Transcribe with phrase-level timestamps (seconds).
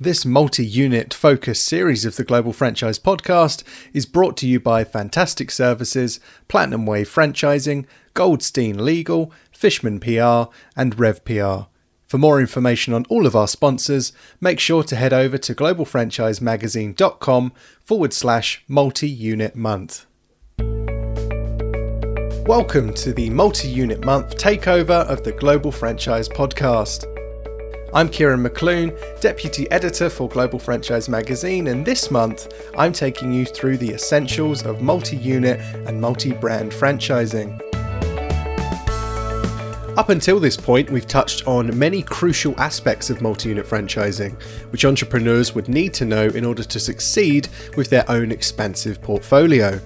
[0.00, 4.84] This multi unit focus series of the Global Franchise Podcast is brought to you by
[4.84, 11.62] Fantastic Services, Platinum Wave Franchising, Goldstein Legal, Fishman PR, and Rev PR.
[12.06, 17.52] For more information on all of our sponsors, make sure to head over to globalfranchisemagazine.com
[17.82, 20.06] forward slash multi unit month.
[22.46, 27.17] Welcome to the multi unit month takeover of the Global Franchise Podcast.
[27.94, 33.46] I'm Kieran McClune, Deputy Editor for Global Franchise Magazine, and this month I'm taking you
[33.46, 37.58] through the essentials of multi unit and multi brand franchising.
[39.96, 44.38] Up until this point, we've touched on many crucial aspects of multi unit franchising,
[44.70, 49.80] which entrepreneurs would need to know in order to succeed with their own expansive portfolio.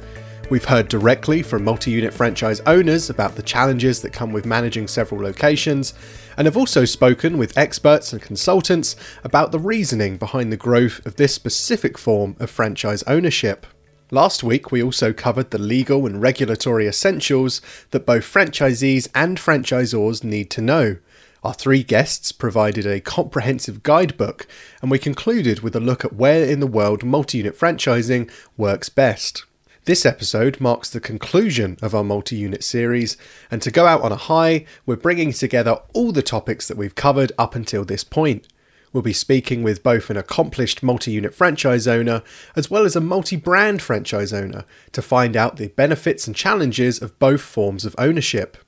[0.51, 4.89] We've heard directly from multi unit franchise owners about the challenges that come with managing
[4.89, 5.95] several locations,
[6.37, 11.17] and have also spoken with experts and consultants about the reasoning behind the growth of
[11.17, 13.67] this specific form of franchise ownership.
[14.11, 20.23] Last week, we also covered the legal and regulatory essentials that both franchisees and franchisors
[20.23, 20.99] need to know.
[21.43, 24.47] Our three guests provided a comprehensive guidebook,
[24.81, 28.89] and we concluded with a look at where in the world multi unit franchising works
[28.89, 29.45] best.
[29.85, 33.17] This episode marks the conclusion of our multi unit series,
[33.51, 36.95] and to go out on a high, we're bringing together all the topics that we've
[36.95, 38.47] covered up until this point.
[38.93, 42.23] We'll be speaking with both an accomplished multi unit franchise owner
[42.55, 47.03] as well as a multi brand franchise owner to find out the benefits and challenges
[47.03, 48.59] of both forms of ownership.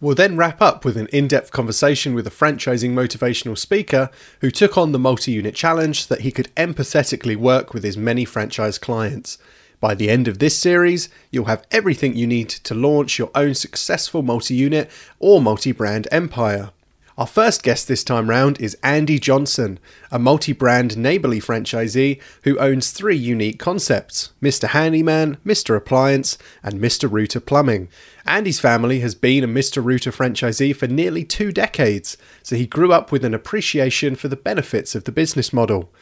[0.00, 4.50] We'll then wrap up with an in depth conversation with a franchising motivational speaker who
[4.50, 8.76] took on the multi unit challenge that he could empathetically work with his many franchise
[8.76, 9.38] clients.
[9.84, 13.52] By the end of this series, you'll have everything you need to launch your own
[13.52, 16.70] successful multi unit or multi brand empire.
[17.18, 19.78] Our first guest this time round is Andy Johnson,
[20.10, 24.68] a multi brand Neighborly franchisee who owns three unique concepts Mr.
[24.68, 25.76] Handyman, Mr.
[25.76, 27.12] Appliance, and Mr.
[27.12, 27.88] Rooter Plumbing.
[28.24, 29.84] Andy's family has been a Mr.
[29.84, 34.34] Rooter franchisee for nearly two decades, so he grew up with an appreciation for the
[34.34, 35.92] benefits of the business model.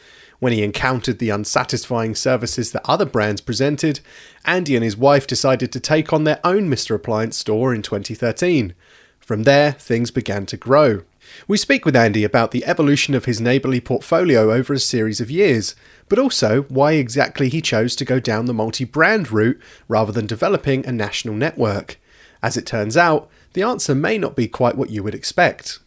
[0.42, 4.00] When he encountered the unsatisfying services that other brands presented,
[4.44, 6.96] Andy and his wife decided to take on their own Mr.
[6.96, 8.74] Appliance store in 2013.
[9.20, 11.02] From there, things began to grow.
[11.46, 15.30] We speak with Andy about the evolution of his Neighborly portfolio over a series of
[15.30, 15.76] years,
[16.08, 20.26] but also why exactly he chose to go down the multi brand route rather than
[20.26, 22.00] developing a national network.
[22.42, 25.78] As it turns out, the answer may not be quite what you would expect.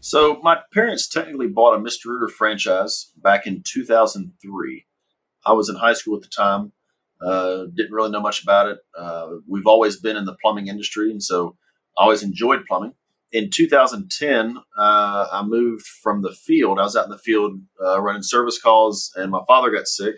[0.00, 2.06] So my parents technically bought a Mr.
[2.06, 4.86] Rooter franchise back in 2003.
[5.44, 6.72] I was in high school at the time.
[7.20, 8.78] Uh, didn't really know much about it.
[8.98, 11.56] Uh, we've always been in the plumbing industry, and so
[11.98, 12.94] I always enjoyed plumbing.
[13.30, 16.78] In 2010, uh, I moved from the field.
[16.78, 20.16] I was out in the field uh, running service calls, and my father got sick,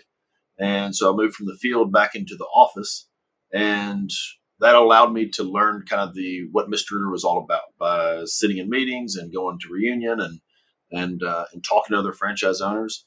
[0.57, 3.09] and so I moved from the field back into the office.
[3.53, 4.09] And
[4.59, 6.91] that allowed me to learn kind of the what Mr.
[6.91, 10.39] Rooter was all about by sitting in meetings and going to reunion and
[10.91, 13.05] and uh, and talking to other franchise owners.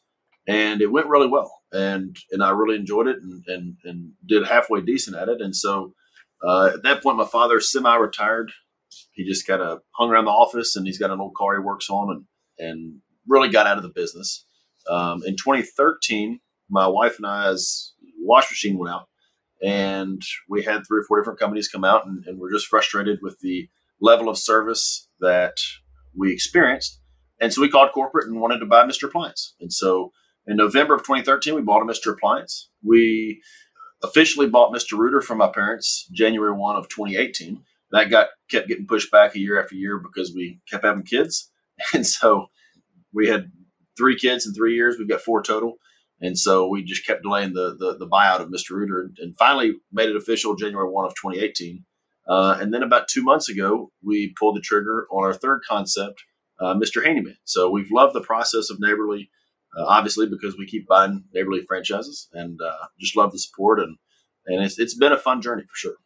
[0.48, 4.46] And it went really well, and and I really enjoyed it, and and, and did
[4.46, 5.40] halfway decent at it.
[5.40, 5.94] And so
[6.46, 8.52] uh, at that point, my father semi-retired.
[9.12, 11.60] He just kind of hung around the office, and he's got an old car he
[11.60, 14.44] works on, and and really got out of the business.
[14.88, 16.40] Um, in 2013,
[16.70, 19.08] my wife and I's wash machine went out
[19.62, 23.20] and we had three or four different companies come out and, and we're just frustrated
[23.22, 23.68] with the
[24.00, 25.56] level of service that
[26.14, 27.00] we experienced.
[27.40, 29.54] And so we called corporate and wanted to buy mr appliance.
[29.60, 30.12] And so
[30.46, 32.68] in november of 2013 we bought a mr appliance.
[32.82, 33.40] We
[34.02, 37.62] officially bought mr rooter from my parents january 1 of 2018
[37.92, 41.50] that got kept getting pushed back a year after year because we kept having kids.
[41.92, 42.46] And so
[43.12, 43.52] we had
[43.98, 44.96] three kids in three years.
[44.98, 45.74] We've got four total
[46.20, 48.70] and so we just kept delaying the the, the buyout of Mr.
[48.70, 51.84] Rooter and, and, finally made it official January 1 of 2018.
[52.28, 56.24] Uh, and then about two months ago, we pulled the trigger on our third concept,
[56.60, 57.04] uh, Mr.
[57.04, 57.36] Handyman.
[57.44, 59.30] So we've loved the process of Neighborly,
[59.78, 63.78] uh, obviously because we keep buying Neighborly franchises and uh, just love the support.
[63.78, 63.96] And,
[64.46, 65.96] and it's, it's been a fun journey for sure.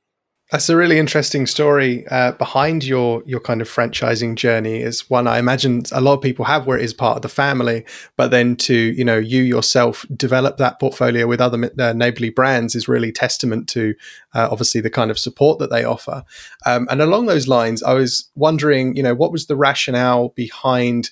[0.51, 4.81] That's a really interesting story uh, behind your your kind of franchising journey.
[4.81, 7.29] Is one I imagine a lot of people have, where it is part of the
[7.29, 7.85] family,
[8.17, 12.75] but then to you know you yourself develop that portfolio with other uh, neighborly brands
[12.75, 13.95] is really testament to
[14.35, 16.25] uh, obviously the kind of support that they offer.
[16.67, 21.11] Um, and along those lines, I was wondering, you know, what was the rationale behind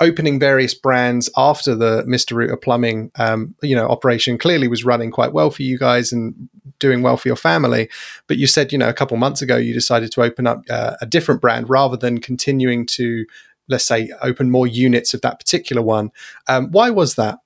[0.00, 2.32] opening various brands after the Mr.
[2.32, 6.48] Rooter plumbing, um, you know, operation clearly was running quite well for you guys and
[6.78, 7.88] doing well for your family.
[8.26, 10.96] But you said, you know, a couple months ago you decided to open up uh,
[11.00, 13.24] a different brand rather than continuing to,
[13.68, 16.10] let's say, open more units of that particular one.
[16.48, 17.38] Um, why was that?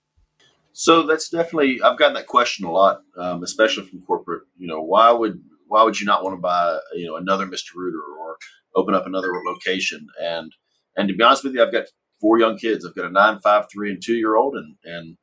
[0.72, 4.44] So that's definitely I've gotten that question a lot, um, especially from corporate.
[4.56, 7.74] You know, why would why would you not want to buy you know another Mr.
[7.76, 8.36] Rooter or
[8.74, 10.06] open up another location?
[10.20, 10.52] And
[10.96, 11.86] and to be honest with you, I've got
[12.20, 12.84] four young kids.
[12.84, 15.16] I've got a nine, five, three, and two year old, and and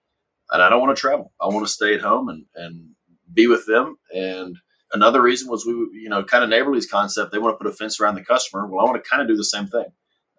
[0.52, 1.34] and I don't want to travel.
[1.42, 2.90] I want to stay at home and and
[3.32, 3.98] be with them.
[4.14, 4.58] And
[4.94, 7.32] another reason was we, you know, kind of neighborly's concept.
[7.32, 8.68] They want to put a fence around the customer.
[8.68, 9.86] Well, I want to kind of do the same thing.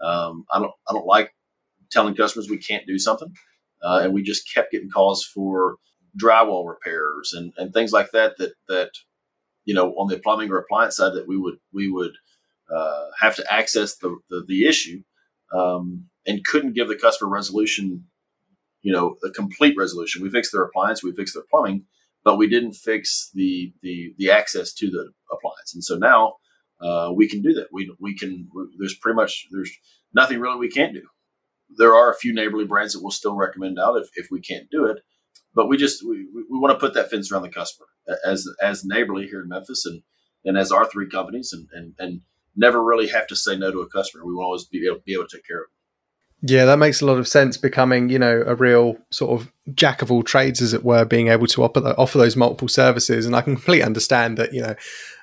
[0.02, 1.34] Um, I don't I don't like
[1.90, 3.32] telling customers we can't do something,
[3.82, 5.76] uh, and we just kept getting calls for
[6.20, 8.36] drywall repairs and, and things like that.
[8.38, 8.90] That that
[9.64, 12.12] you know on the plumbing or appliance side that we would we would
[12.74, 15.02] uh, have to access the the, the issue
[15.52, 18.04] um, and couldn't give the customer resolution.
[18.82, 20.22] You know, a complete resolution.
[20.22, 21.86] We fixed their appliance, we fixed their plumbing,
[22.24, 25.74] but we didn't fix the the the access to the appliance.
[25.74, 26.34] And so now
[26.80, 27.68] uh, we can do that.
[27.72, 28.48] We we can.
[28.78, 29.72] There's pretty much there's
[30.14, 31.02] nothing really we can't do.
[31.76, 34.70] There are a few neighborly brands that we'll still recommend out if, if we can't
[34.70, 35.02] do it,
[35.54, 37.86] but we just we, we want to put that fence around the customer
[38.24, 40.02] as as neighborly here in Memphis and
[40.44, 42.20] and as our three companies and and and
[42.56, 44.24] never really have to say no to a customer.
[44.24, 45.77] We will always be able, be able to take care of them.
[46.40, 47.56] Yeah, that makes a lot of sense.
[47.56, 51.28] Becoming, you know, a real sort of jack of all trades, as it were, being
[51.28, 54.52] able to offer, offer those multiple services, and I can completely understand that.
[54.52, 54.74] You know,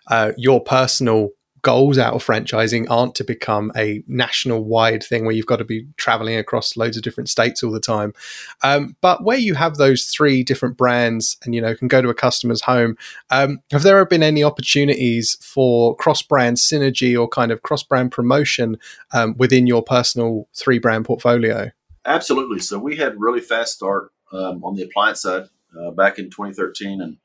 [0.07, 1.29] uh, your personal
[1.65, 5.65] goals out of franchising aren't to become a national wide thing where you've got to
[5.65, 8.13] be traveling across loads of different states all the time.
[8.61, 12.09] Um, but where you have those three different brands and you know can go to
[12.09, 12.95] a customer's home,
[13.31, 18.11] um, have there been any opportunities for cross brand synergy or kind of cross brand
[18.11, 18.77] promotion
[19.13, 21.71] um, within your personal three brand portfolio?
[22.05, 22.59] Absolutely.
[22.59, 25.45] So we had really fast start um, on the appliance side
[25.81, 27.17] uh, back in 2013 and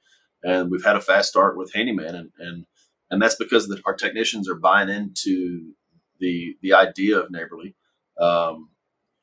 [0.42, 2.64] and we've had a fast start with Handyman and, and
[3.10, 5.72] and that's because the, our technicians are buying into
[6.18, 7.74] the the idea of neighborly.
[8.20, 8.70] Um,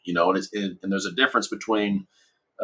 [0.06, 2.07] you know, and, it, and there's a difference between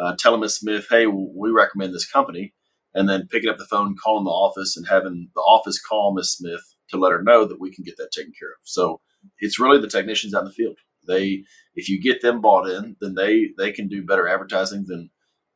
[0.02, 2.54] uh, telling Miss Smith, "Hey, we recommend this company,"
[2.94, 6.32] and then picking up the phone, calling the office, and having the office call Miss
[6.32, 8.60] Smith to let her know that we can get that taken care of.
[8.64, 9.02] So
[9.40, 10.78] it's really the technicians out in the field.
[11.08, 11.44] They,
[11.76, 15.10] if you get them bought in, then they they can do better advertising than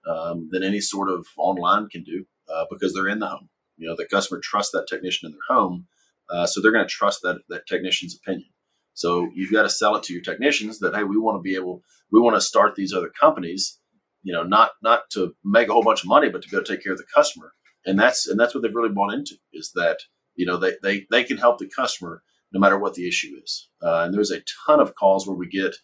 [0.08, 3.50] um, than any sort of online can do uh, because they're in the home.
[3.78, 5.88] You know, the customer trusts that technician in their home,
[6.30, 8.50] uh, so they're going to trust that that technician's opinion.
[8.94, 11.56] So you've got to sell it to your technicians that hey, we want to be
[11.56, 11.82] able,
[12.12, 13.80] we want to start these other companies.
[14.24, 16.84] You know, not not to make a whole bunch of money, but to to take
[16.84, 17.54] care of the customer.
[17.86, 20.00] And that's and that's what they've really bought into is that
[20.36, 23.70] you know they they they can help the customer no matter what the issue is.
[23.82, 25.76] Uh, and there's a ton of calls where we get,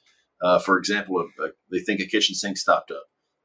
[0.41, 3.03] uh, for example, a, a, they think a kitchen sink stopped up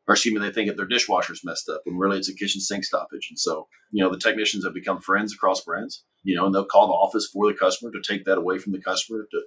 [0.08, 2.62] or excuse me, they think that their dishwasher's messed up when really it's a kitchen
[2.62, 3.28] sink stoppage.
[3.28, 6.64] And so, you know, the technicians have become friends across brands, you know, and they'll
[6.64, 9.40] call the office for the customer to take that away from the customer to,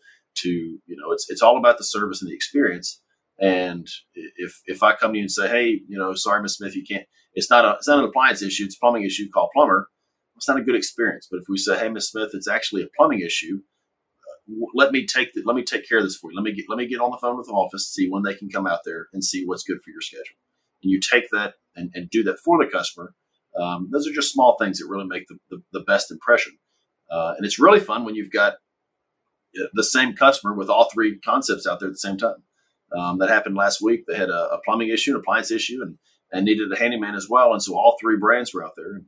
[0.43, 3.01] to, you know, it's, it's all about the service and the experience.
[3.39, 6.75] And if, if I come to you and say, Hey, you know, sorry, Miss Smith,
[6.75, 8.65] you can't, it's not a, it's not an appliance issue.
[8.65, 9.29] It's a plumbing issue.
[9.33, 9.89] Call plumber.
[10.35, 11.27] It's not a good experience.
[11.29, 13.61] But if we say, Hey, Miss Smith, it's actually a plumbing issue.
[14.51, 16.37] Uh, let me take the, let me take care of this for you.
[16.37, 18.35] Let me get, let me get on the phone with the office, see when they
[18.35, 20.35] can come out there and see what's good for your schedule
[20.83, 23.13] and you take that and, and do that for the customer,
[23.59, 26.57] um, those are just small things that really make the, the, the best impression.
[27.09, 28.53] Uh, and it's really fun when you've got
[29.59, 32.43] uh, the same customer with all three concepts out there at the same time.
[32.97, 34.05] Um, that happened last week.
[34.05, 35.97] They had a, a, plumbing issue, an appliance issue, and,
[36.31, 37.53] and needed a handyman as well.
[37.53, 39.01] And so all three brands were out there.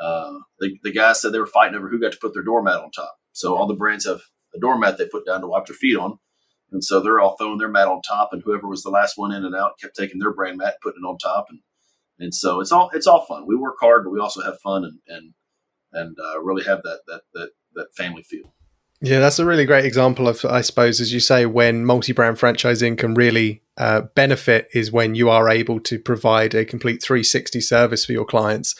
[0.00, 2.80] Uh, the, the guys said they were fighting over who got to put their doormat
[2.80, 3.16] on top.
[3.32, 4.20] So all the brands have
[4.54, 6.18] a doormat they put down to wipe their feet on.
[6.70, 9.32] And so they're all throwing their mat on top, and whoever was the last one
[9.32, 11.60] in and out kept taking their brand mat, putting it on top, and
[12.18, 13.46] and so it's all it's all fun.
[13.46, 15.34] We work hard, but we also have fun and and
[15.92, 18.52] and uh, really have that that that that family feel.
[19.00, 22.98] Yeah, that's a really great example of, I suppose, as you say, when multi-brand franchising
[22.98, 28.04] can really uh, benefit is when you are able to provide a complete 360 service
[28.04, 28.74] for your clients.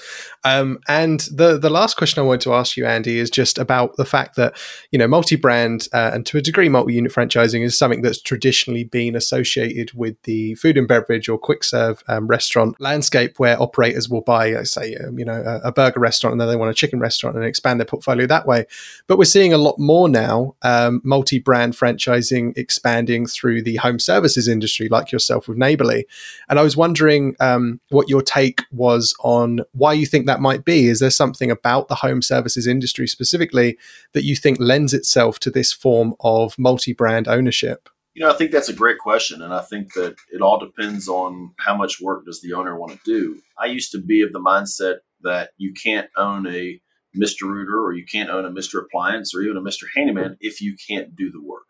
[0.45, 3.97] Um, and the the last question I want to ask you, Andy, is just about
[3.97, 4.57] the fact that
[4.91, 9.15] you know multi-brand uh, and to a degree multi-unit franchising is something that's traditionally been
[9.17, 14.21] associated with the food and beverage or quick serve um, restaurant landscape, where operators will
[14.21, 16.99] buy, say, um, you know, a, a, burger restaurant and then they want a chicken
[16.99, 18.65] restaurant and expand their portfolio that way.
[19.07, 24.49] But we're seeing a lot more now um, multi-brand franchising expanding through the home services
[24.49, 26.07] industry like yourself with Neighborly.
[26.49, 30.65] And I was wondering um, what your take was on why you think that might
[30.65, 30.87] be.
[30.89, 33.79] Is there something about the home services industry specifically
[34.13, 37.89] that you think lends itself to this form of multi brand ownership?
[38.15, 39.43] You know, I think that's a great question.
[39.43, 42.93] And I think that it all depends on how much work does the owner want
[42.93, 43.41] to do.
[43.57, 46.81] I used to be of the mindset that you can't own a
[47.17, 47.43] Mr.
[47.43, 48.83] Rooter or you can't own a Mr.
[48.83, 49.85] Appliance or even a Mr.
[49.95, 51.67] Handyman if you can't do the work.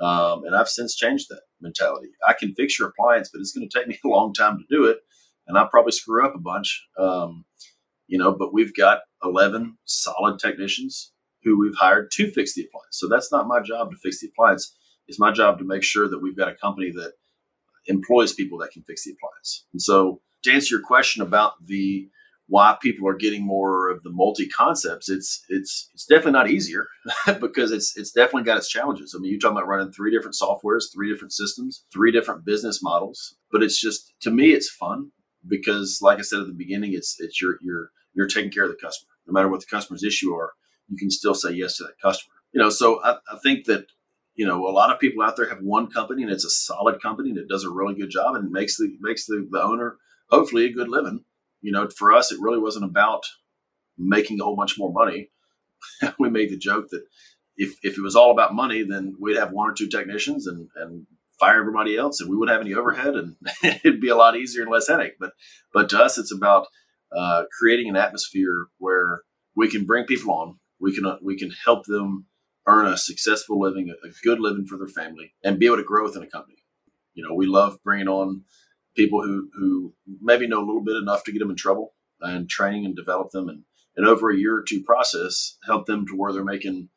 [0.00, 2.08] Um, and I've since changed that mentality.
[2.26, 4.64] I can fix your appliance, but it's going to take me a long time to
[4.76, 4.98] do it.
[5.46, 6.86] and I probably screw up a bunch.
[6.98, 7.44] Um,
[8.06, 11.12] you know, but we've got 11 solid technicians
[11.44, 12.98] who we've hired to fix the appliance.
[12.98, 14.74] So that's not my job to fix the appliance.
[15.06, 17.12] It's my job to make sure that we've got a company that
[17.86, 19.66] employs people that can fix the appliance.
[19.72, 22.08] And so to answer your question about the
[22.50, 26.88] why people are getting more of the multi concepts, it's it's it's definitely not easier
[27.40, 29.14] because it's it's definitely got its challenges.
[29.16, 32.82] I mean, you're talking about running three different softwares, three different systems, three different business
[32.82, 35.12] models, but it's just to me it's fun
[35.46, 38.70] because like I said at the beginning, it's it's your your you're taking care of
[38.70, 39.10] the customer.
[39.28, 40.50] No matter what the customer's issue are,
[40.88, 42.34] you can still say yes to that customer.
[42.52, 43.86] You know, so I, I think that
[44.34, 47.00] you know a lot of people out there have one company and it's a solid
[47.00, 49.98] company and it does a really good job and makes the makes the, the owner
[50.30, 51.24] hopefully a good living.
[51.60, 53.24] You know, for us, it really wasn't about
[53.98, 55.30] making a whole bunch more money.
[56.18, 57.04] we made the joke that
[57.56, 60.68] if, if it was all about money, then we'd have one or two technicians and,
[60.76, 61.06] and
[61.38, 63.36] fire everybody else and we wouldn't have any overhead and
[63.84, 65.14] it'd be a lot easier and less headache.
[65.18, 65.32] But,
[65.72, 66.66] but to us, it's about
[67.16, 69.22] uh, creating an atmosphere where
[69.56, 72.26] we can bring people on, we can, uh, we can help them
[72.66, 75.82] earn a successful living, a, a good living for their family and be able to
[75.82, 76.58] grow within a company.
[77.14, 78.44] You know, we love bringing on
[79.00, 82.50] people who who maybe know a little bit enough to get them in trouble and
[82.50, 83.62] training and develop them and
[83.96, 86.90] and over a year or two process help them to where they're making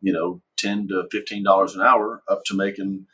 [0.00, 3.06] you know 10 to 15 dollars an hour up to making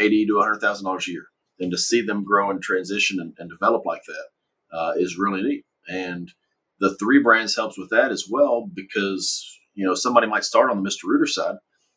[0.00, 1.26] 80 to 100 thousand dollars a year.
[1.58, 5.42] And to see them grow and transition and, and develop like that uh, is really
[5.42, 5.64] neat.
[5.86, 6.32] And
[6.80, 10.82] the three brands helps with that as well because you know somebody might start on
[10.82, 11.56] the mr rooter side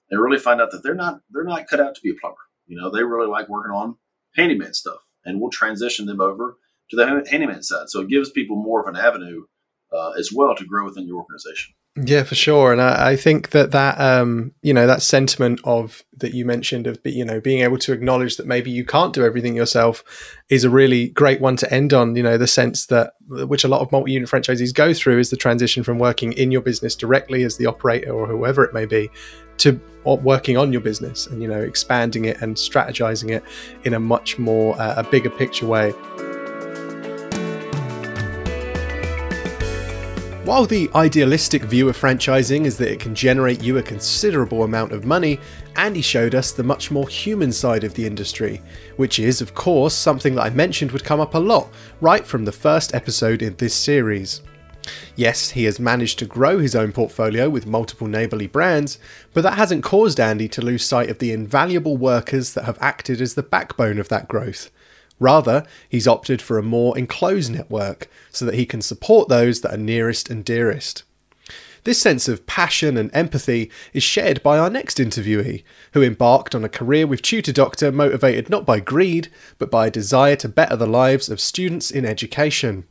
[0.09, 2.37] and really find out that they're not they're not cut out to be a plumber.
[2.65, 3.97] You know they really like working on
[4.35, 6.57] handyman stuff and we'll transition them over
[6.89, 7.89] to the handyman side.
[7.89, 9.43] So it gives people more of an avenue
[9.93, 11.73] uh, as well to grow within your organization.
[12.03, 16.03] Yeah, for sure, and I, I, think that that um, you know that sentiment of
[16.17, 19.23] that you mentioned of you know being able to acknowledge that maybe you can't do
[19.23, 20.03] everything yourself
[20.49, 22.17] is a really great one to end on.
[22.17, 25.37] You know, the sense that which a lot of multi-unit franchisees go through is the
[25.37, 29.09] transition from working in your business directly as the operator or whoever it may be
[29.57, 33.43] to working on your business and you know expanding it and strategizing it
[33.85, 35.93] in a much more uh, a bigger picture way.
[40.45, 44.91] While the idealistic view of franchising is that it can generate you a considerable amount
[44.91, 45.39] of money,
[45.75, 48.61] Andy showed us the much more human side of the industry,
[48.95, 51.69] which is, of course, something that I mentioned would come up a lot
[51.99, 54.41] right from the first episode in this series.
[55.15, 58.99] Yes, he has managed to grow his own portfolio with multiple Neighborly brands,
[59.33, 63.21] but that hasn't caused Andy to lose sight of the invaluable workers that have acted
[63.21, 64.69] as the backbone of that growth.
[65.19, 69.73] Rather, he's opted for a more enclosed network so that he can support those that
[69.73, 71.03] are nearest and dearest.
[71.85, 75.63] This sense of passion and empathy is shared by our next interviewee,
[75.93, 79.91] who embarked on a career with Tutor Doctor motivated not by greed, but by a
[79.91, 82.85] desire to better the lives of students in education.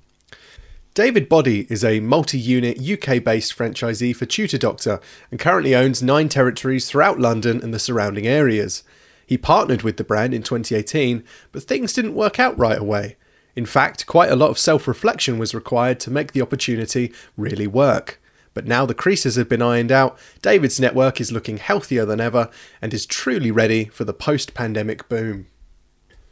[0.95, 6.05] David Boddy is a multi unit UK based franchisee for Tutor Doctor and currently owns
[6.05, 8.85] nine territories throughout London and the surrounding areas.
[9.27, 13.17] He partnered with the brand in 2018, but things didn't work out right away.
[13.57, 17.67] In fact, quite a lot of self reflection was required to make the opportunity really
[17.67, 18.23] work.
[18.53, 22.51] But now the creases have been ironed out, David's network is looking healthier than ever
[22.81, 25.49] and is truly ready for the post pandemic boom.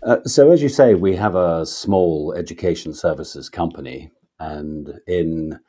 [0.05, 5.61] Uh, so, as you say, we have a small education services company, and in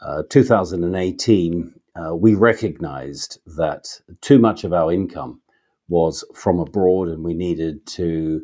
[0.00, 5.40] uh, 2018, uh, we recognized that too much of our income
[5.88, 8.42] was from abroad, and we needed to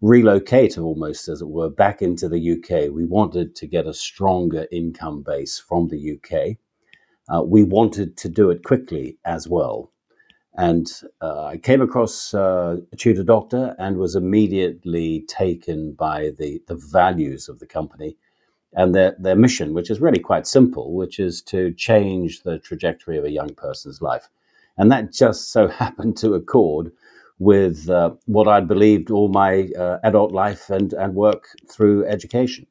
[0.00, 2.92] relocate almost, as it were, back into the UK.
[2.92, 6.56] We wanted to get a stronger income base from the UK.
[7.32, 9.92] Uh, we wanted to do it quickly as well.
[10.54, 16.60] And uh, I came across uh, a tutor doctor and was immediately taken by the,
[16.66, 18.16] the values of the company
[18.74, 23.18] and their, their mission, which is really quite simple, which is to change the trajectory
[23.18, 24.28] of a young person's life.
[24.78, 26.92] And that just so happened to accord
[27.38, 32.66] with uh, what I'd believed all my uh, adult life and, and work through education.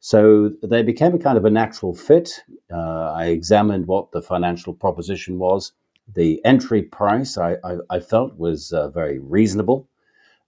[0.00, 2.42] So they became a kind of a natural fit.
[2.72, 5.72] Uh, I examined what the financial proposition was.
[6.14, 9.88] The entry price I, I, I felt was uh, very reasonable.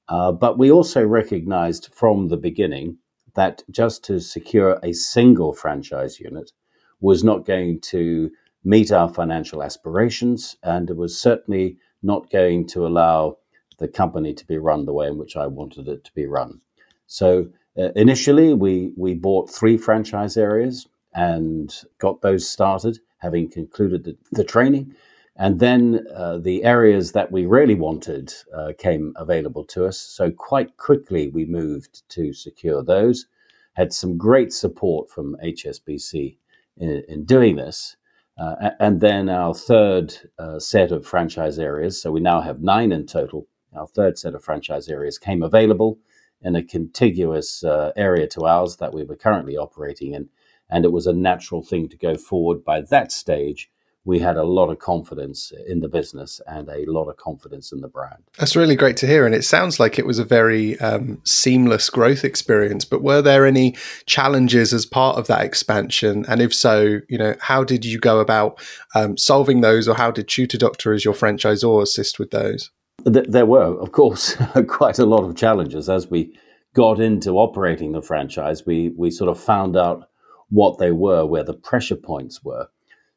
[0.09, 2.99] Uh, but we also recognized from the beginning
[3.35, 6.53] that just to secure a single franchise unit
[7.01, 8.31] was not going to
[8.65, 13.39] meet our financial aspirations, and it was certainly not going to allow
[13.79, 16.61] the company to be run the way in which I wanted it to be run.
[17.07, 24.05] So uh, initially, we we bought three franchise areas and got those started, having concluded
[24.05, 24.95] the, the training.
[25.41, 29.99] And then uh, the areas that we really wanted uh, came available to us.
[29.99, 33.25] So quite quickly, we moved to secure those.
[33.73, 36.37] had some great support from HSBC
[36.77, 37.97] in, in doing this.
[38.37, 42.93] Uh, and then our third uh, set of franchise areas, so we now have nine
[42.93, 43.47] in total.
[43.75, 45.99] Our third set of franchise areas came available
[46.43, 50.29] in a contiguous uh, area to ours that we were currently operating in.
[50.69, 53.71] And it was a natural thing to go forward by that stage
[54.11, 57.81] we had a lot of confidence in the business and a lot of confidence in
[57.81, 58.21] the brand.
[58.39, 59.25] That's really great to hear.
[59.25, 62.85] And it sounds like it was a very um, seamless growth experience.
[62.85, 63.77] But were there any
[64.07, 66.25] challenges as part of that expansion?
[66.29, 68.61] And if so, you know, how did you go about
[68.97, 72.73] um, solving those, or how did Tutor Doctor as your franchisor assist with those?
[73.05, 74.35] There were, of course,
[74.67, 76.37] quite a lot of challenges as we
[76.75, 78.67] got into operating the franchise.
[78.67, 80.09] We we sort of found out
[80.49, 82.67] what they were, where the pressure points were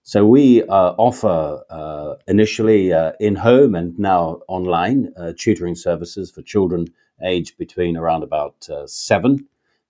[0.06, 6.30] so we uh, offer uh, initially uh, in home and now online uh, tutoring services
[6.30, 6.88] for children
[7.24, 9.48] aged between around about uh, seven,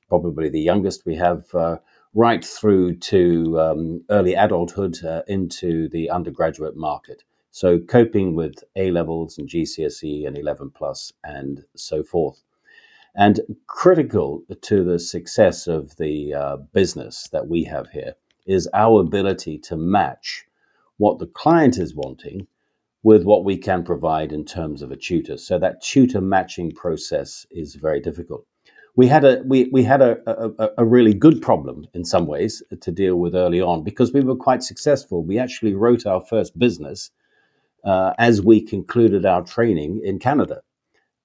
[0.08, 1.78] probably the youngest we have, uh,
[2.14, 7.24] right through to um, early adulthood into the undergraduate market.
[7.50, 12.44] So coping with A levels and GCSE and 11 plus and so forth.
[13.16, 18.14] And critical to the success of the business that we have here
[18.46, 20.46] is our ability to match
[20.98, 22.48] what the client is wanting
[23.04, 25.38] with what we can provide in terms of a tutor.
[25.38, 28.46] So that tutor matching process is very difficult.
[28.96, 32.62] We had a we, we had a, a, a really good problem in some ways
[32.80, 35.24] to deal with early on because we were quite successful.
[35.24, 37.10] We actually wrote our first business
[37.84, 40.62] uh, as we concluded our training in Canada,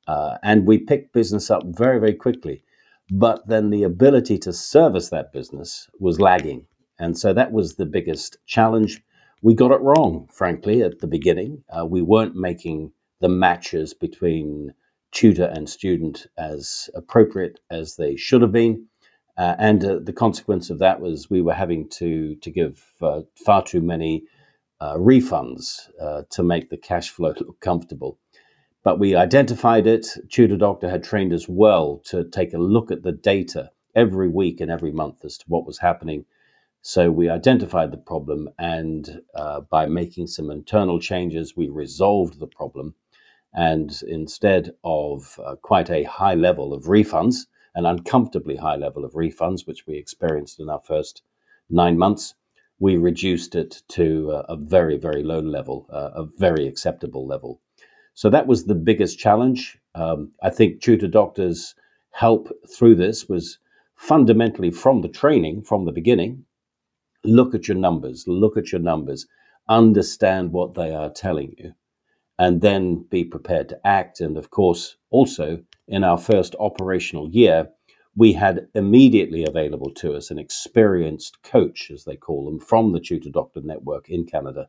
[0.09, 2.65] uh, and we picked business up very very quickly.
[3.11, 6.67] But then the ability to service that business was lagging
[6.99, 9.03] and so that was the biggest challenge.
[9.41, 11.63] We got it wrong, frankly, at the beginning.
[11.69, 14.75] Uh, we weren't making the matches between
[15.13, 18.87] tutor and student as appropriate as they should have been.
[19.37, 23.21] Uh, and uh, the consequence of that was we were having to, to give uh,
[23.37, 24.25] far too many
[24.81, 28.19] uh, refunds uh, to make the cash flow look comfortable.
[28.83, 30.09] But we identified it.
[30.31, 34.61] Tutor Doctor had trained us well to take a look at the data every week
[34.61, 36.25] and every month as to what was happening
[36.83, 42.47] so we identified the problem, and uh, by making some internal changes, we resolved the
[42.47, 42.95] problem.
[43.53, 49.13] And instead of uh, quite a high level of refunds, an uncomfortably high level of
[49.13, 51.23] refunds, which we experienced in our first
[51.69, 52.35] nine months,
[52.79, 57.61] we reduced it to a, a very, very low level, uh, a very acceptable level.
[58.15, 59.79] So that was the biggest challenge.
[59.95, 61.75] Um, I think tutor doctors'
[62.11, 63.59] help through this was
[63.95, 66.45] fundamentally from the training from the beginning
[67.25, 69.27] look at your numbers, look at your numbers,
[69.69, 71.73] understand what they are telling you,
[72.39, 74.21] and then be prepared to act.
[74.21, 77.69] And of course, also in our first operational year,
[78.17, 83.01] we had immediately available to us an experienced coach, as they call them, from the
[83.01, 84.69] Tutor Doctor Network in Canada.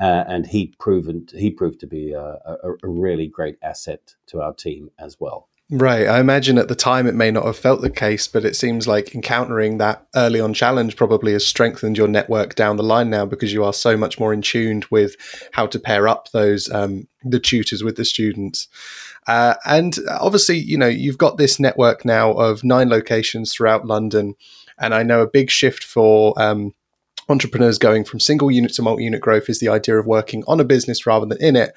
[0.00, 4.40] Uh, and he proven he proved to be a, a, a really great asset to
[4.40, 5.49] our team as well.
[5.72, 6.08] Right.
[6.08, 8.88] I imagine at the time it may not have felt the case, but it seems
[8.88, 13.24] like encountering that early on challenge probably has strengthened your network down the line now
[13.24, 15.14] because you are so much more in tuned with
[15.52, 18.66] how to pair up those um, the tutors with the students.
[19.28, 24.34] Uh, and obviously, you know, you've got this network now of nine locations throughout London,
[24.76, 26.74] and I know a big shift for um,
[27.28, 30.60] entrepreneurs going from single unit to multi unit growth is the idea of working on
[30.60, 31.74] a business rather than in it.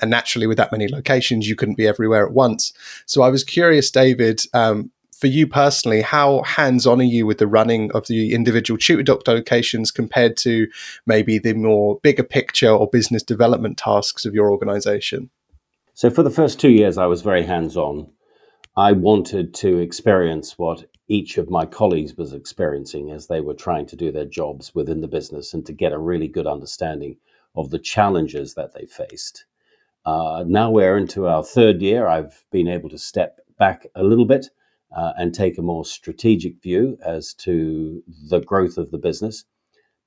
[0.00, 2.72] And naturally, with that many locations, you couldn't be everywhere at once.
[3.06, 7.38] So I was curious, David, um, for you personally, how hands on are you with
[7.38, 10.68] the running of the individual tutor doctor locations compared to
[11.06, 15.30] maybe the more bigger picture or business development tasks of your organization?
[15.94, 18.08] So, for the first two years, I was very hands on.
[18.78, 23.86] I wanted to experience what each of my colleagues was experiencing as they were trying
[23.86, 27.16] to do their jobs within the business and to get a really good understanding
[27.54, 29.46] of the challenges that they faced.
[30.04, 32.06] Uh, now we're into our third year.
[32.06, 34.48] I've been able to step back a little bit
[34.94, 39.44] uh, and take a more strategic view as to the growth of the business.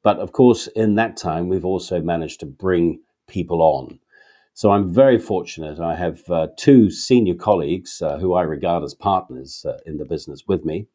[0.03, 3.99] But of course, in that time, we've also managed to bring people on.
[4.53, 5.79] So I'm very fortunate.
[5.79, 10.05] I have uh, two senior colleagues uh, who I regard as partners uh, in the
[10.05, 10.87] business with me,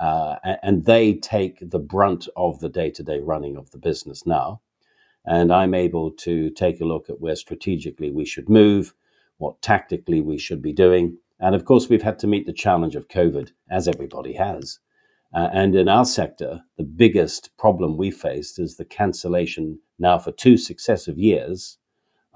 [0.00, 4.26] uh, and they take the brunt of the day to day running of the business
[4.26, 4.62] now.
[5.24, 8.94] And I'm able to take a look at where strategically we should move,
[9.36, 11.18] what tactically we should be doing.
[11.38, 14.78] And of course, we've had to meet the challenge of COVID, as everybody has.
[15.34, 20.32] Uh, and in our sector, the biggest problem we faced is the cancellation now for
[20.32, 21.78] two successive years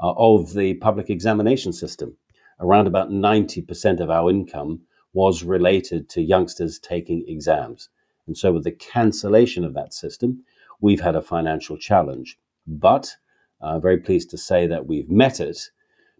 [0.03, 2.17] uh, of the public examination system.
[2.61, 4.81] Around about 90% of our income
[5.13, 7.89] was related to youngsters taking exams.
[8.27, 10.43] And so, with the cancellation of that system,
[10.81, 12.39] we've had a financial challenge.
[12.67, 13.17] But
[13.61, 15.71] I'm very pleased to say that we've met it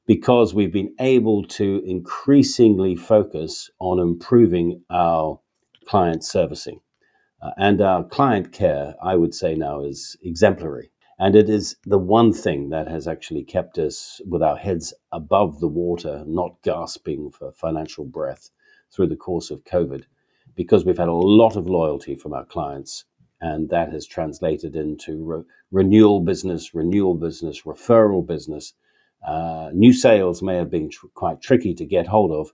[0.07, 5.41] because we've been able to increasingly focus on improving our
[5.87, 6.81] client servicing.
[7.43, 10.91] Uh, and our client care, I would say now, is exemplary.
[11.19, 15.61] And it is the one thing that has actually kept us with our heads above
[15.61, 18.51] the water, not gasping for financial breath
[18.93, 20.05] through the course of COVID,
[20.55, 23.05] because we've had a lot of loyalty from our clients.
[23.41, 28.75] And that has translated into re- renewal business, renewal business, referral business.
[29.27, 32.53] Uh, new sales may have been tr- quite tricky to get hold of,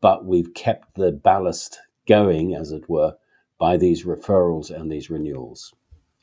[0.00, 3.14] but we've kept the ballast going, as it were,
[3.58, 5.74] by these referrals and these renewals.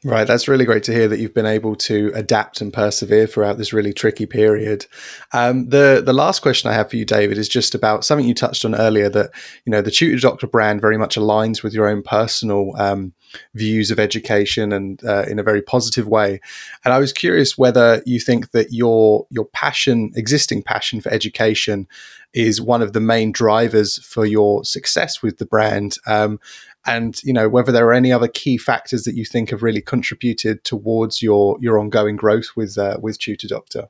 [0.08, 3.58] Right, that's really great to hear that you've been able to adapt and persevere throughout
[3.58, 4.86] this really tricky period.
[5.34, 8.34] Um, the the last question I have for you, David, is just about something you
[8.34, 9.10] touched on earlier.
[9.10, 9.32] That
[9.66, 13.12] you know the Tutor Doctor brand very much aligns with your own personal um,
[13.54, 16.40] views of education and uh, in a very positive way.
[16.86, 21.86] And I was curious whether you think that your your passion, existing passion for education,
[22.34, 25.98] is one of the main drivers for your success with the brand.
[26.06, 26.40] Um,
[26.88, 29.82] and you know whether there are any other key factors that you think have really
[29.82, 33.90] contributed towards your your ongoing growth with uh, with Tutor Doctor.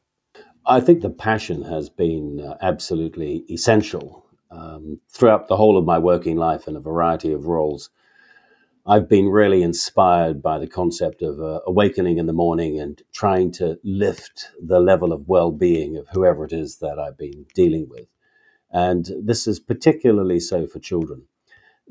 [0.66, 5.98] I think the passion has been uh, absolutely essential um, throughout the whole of my
[5.98, 7.90] working life in a variety of roles.
[8.86, 13.52] I've been really inspired by the concept of uh, awakening in the morning and trying
[13.54, 18.08] to lift the level of well-being of whoever it is that I've been dealing with,
[18.72, 21.28] and this is particularly so for children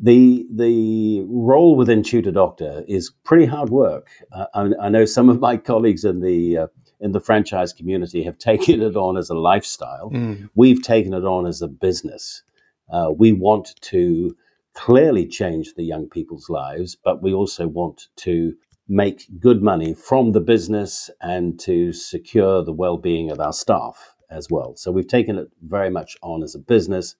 [0.01, 4.09] the the role within tutor doctor is pretty hard work.
[4.33, 6.67] Uh, I, I, know some of my colleagues in the uh,
[7.01, 10.11] in the franchise community have taken it on as a lifestyle.
[10.11, 10.51] Mm.
[10.55, 12.43] We've taken it on as a business.
[12.91, 14.37] Uh, we want to
[14.75, 18.55] clearly change the young people's lives, but we also want to
[18.89, 24.49] make good money from the business and to secure the well-being of our staff as
[24.51, 24.77] well.
[24.77, 27.17] So we've taken it very much on as a business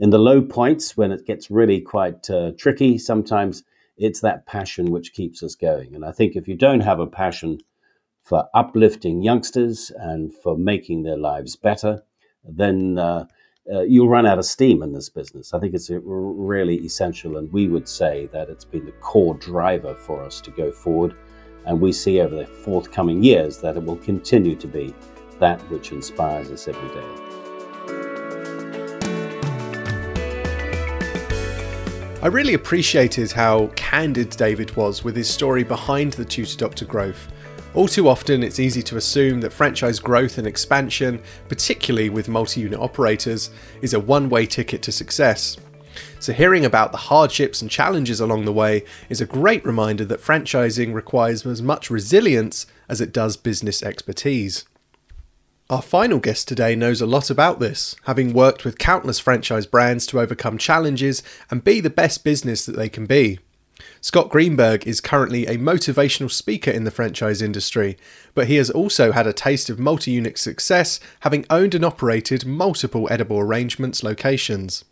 [0.00, 3.62] in the low points when it gets really quite uh, tricky, sometimes
[3.96, 5.94] it's that passion which keeps us going.
[5.94, 7.60] And I think if you don't have a passion
[8.22, 12.02] for uplifting youngsters and for making their lives better,
[12.42, 13.26] then uh,
[13.72, 15.54] uh, you'll run out of steam in this business.
[15.54, 19.94] I think it's really essential, and we would say that it's been the core driver
[19.94, 21.14] for us to go forward.
[21.66, 24.94] And we see over the forthcoming years that it will continue to be
[25.38, 27.33] that which inspires us every day.
[32.24, 37.28] I really appreciated how candid David was with his story behind the Tutor Doctor growth.
[37.74, 42.62] All too often, it's easy to assume that franchise growth and expansion, particularly with multi
[42.62, 43.50] unit operators,
[43.82, 45.58] is a one way ticket to success.
[46.18, 50.22] So, hearing about the hardships and challenges along the way is a great reminder that
[50.22, 54.64] franchising requires as much resilience as it does business expertise.
[55.70, 60.06] Our final guest today knows a lot about this, having worked with countless franchise brands
[60.08, 63.38] to overcome challenges and be the best business that they can be.
[64.02, 67.96] Scott Greenberg is currently a motivational speaker in the franchise industry,
[68.34, 72.44] but he has also had a taste of multi unit success, having owned and operated
[72.44, 74.84] multiple edible arrangements locations.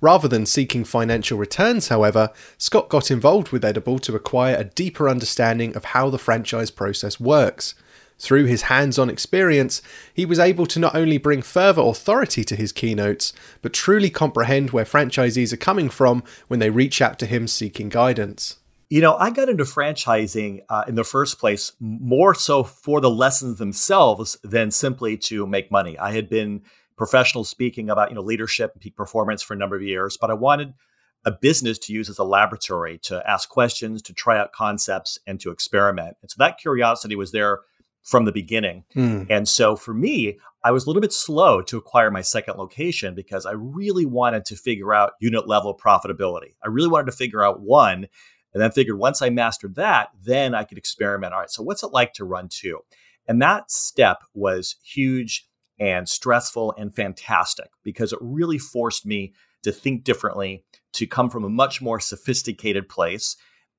[0.00, 5.08] Rather than seeking financial returns, however, Scott got involved with Edible to acquire a deeper
[5.08, 7.74] understanding of how the franchise process works.
[8.20, 9.80] Through his hands on experience,
[10.12, 14.70] he was able to not only bring further authority to his keynotes, but truly comprehend
[14.70, 18.58] where franchisees are coming from when they reach out to him seeking guidance.
[18.90, 23.08] You know, I got into franchising uh, in the first place more so for the
[23.08, 25.98] lessons themselves than simply to make money.
[25.98, 26.60] I had been
[26.98, 30.30] professional speaking about, you know, leadership and peak performance for a number of years, but
[30.30, 30.74] I wanted
[31.24, 35.40] a business to use as a laboratory to ask questions, to try out concepts, and
[35.40, 36.18] to experiment.
[36.20, 37.60] And so that curiosity was there
[38.02, 38.84] from the beginning.
[38.96, 39.26] Mm.
[39.30, 43.14] And so for me, I was a little bit slow to acquire my second location
[43.14, 46.54] because I really wanted to figure out unit level profitability.
[46.62, 48.08] I really wanted to figure out one,
[48.52, 51.32] and then figured once I mastered that, then I could experiment.
[51.32, 52.80] All right, so what's it like to run two?
[53.26, 55.46] And that step was huge
[55.78, 59.32] and stressful and fantastic because it really forced me
[59.62, 63.36] to think differently, to come from a much more sophisticated place,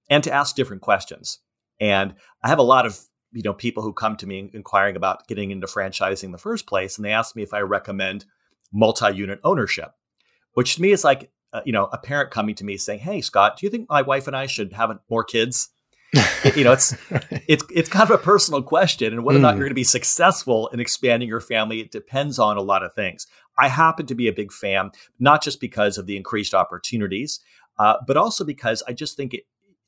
[0.09, 1.39] and to ask different questions.
[1.79, 2.99] And I have a lot of
[3.31, 6.65] you know people who come to me inquiring about getting into franchising in the first
[6.67, 8.25] place and they ask me if i recommend
[8.71, 9.93] multi-unit ownership
[10.53, 13.21] which to me is like uh, you know a parent coming to me saying hey
[13.21, 15.69] scott do you think my wife and i should have more kids
[16.55, 16.93] you know it's
[17.47, 19.41] it's it's kind of a personal question and whether mm.
[19.41, 19.61] or not you're hmm.
[19.61, 23.27] going to be successful in expanding your family it depends on a lot of things
[23.57, 27.39] i happen to be a big fan not just because of the increased opportunities
[27.79, 29.45] uh, but also because i just think it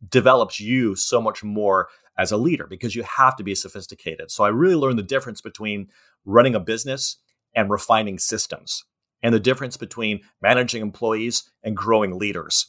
[0.09, 4.31] develops you so much more as a leader because you have to be sophisticated.
[4.31, 5.87] So I really learned the difference between
[6.25, 7.17] running a business
[7.55, 8.83] and refining systems
[9.21, 12.67] and the difference between managing employees and growing leaders.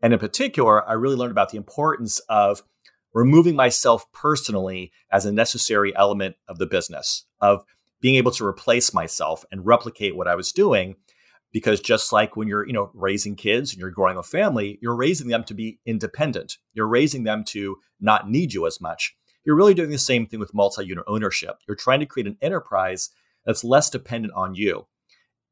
[0.00, 2.62] And in particular, I really learned about the importance of
[3.12, 7.64] removing myself personally as a necessary element of the business, of
[8.00, 10.96] being able to replace myself and replicate what I was doing.
[11.52, 14.96] Because just like when you're, you know, raising kids and you're growing a family, you're
[14.96, 16.58] raising them to be independent.
[16.74, 19.16] You're raising them to not need you as much.
[19.44, 21.56] You're really doing the same thing with multi-unit ownership.
[21.66, 23.10] You're trying to create an enterprise
[23.44, 24.86] that's less dependent on you.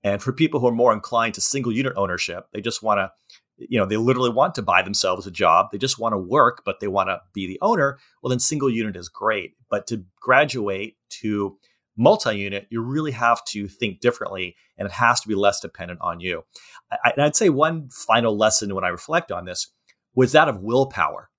[0.02, 3.10] And for people who are more inclined to single unit ownership, they just want to,
[3.56, 5.68] you know, they literally want to buy themselves a job.
[5.70, 7.98] They just want to work, but they want to be the owner.
[8.20, 9.52] Well, then single unit is great.
[9.70, 11.56] But to graduate to
[11.96, 16.00] multi unit, you really have to think differently and it has to be less dependent
[16.00, 16.44] on you.
[16.90, 19.68] I, and I'd say one final lesson when I reflect on this
[20.14, 21.30] was that of willpower.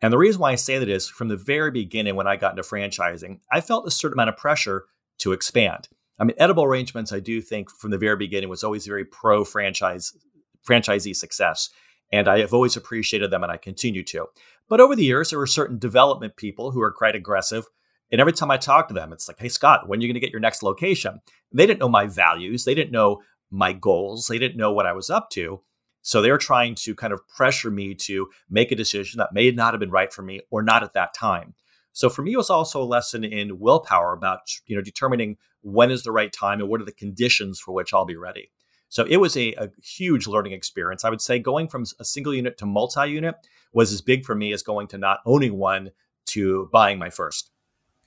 [0.00, 2.52] And the reason why I say that is from the very beginning, when I got
[2.52, 4.86] into franchising, I felt a certain amount of pressure
[5.18, 5.88] to expand.
[6.18, 9.44] I mean, edible arrangements, I do think from the very beginning was always very pro
[9.44, 10.12] franchise
[10.68, 11.70] franchisee success.
[12.12, 14.26] And I have always appreciated them and I continue to.
[14.68, 17.66] But over the years, there were certain development people who are quite aggressive.
[18.12, 20.14] And every time I talk to them, it's like, hey, Scott, when are you going
[20.14, 21.20] to get your next location?
[21.50, 22.64] They didn't know my values.
[22.64, 24.26] They didn't know my goals.
[24.26, 25.62] They didn't know what I was up to.
[26.02, 29.50] So they were trying to kind of pressure me to make a decision that may
[29.50, 31.54] not have been right for me or not at that time.
[31.92, 35.90] So for me, it was also a lesson in willpower about you know determining when
[35.90, 38.50] is the right time and what are the conditions for which I'll be ready.
[38.88, 41.04] So it was a, a huge learning experience.
[41.04, 43.36] I would say going from a single unit to multi-unit
[43.72, 45.92] was as big for me as going to not owning one
[46.26, 47.51] to buying my first.